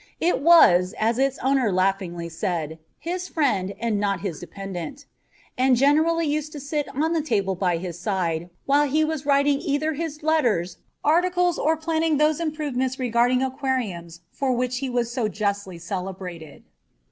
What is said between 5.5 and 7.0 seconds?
and generally used to sit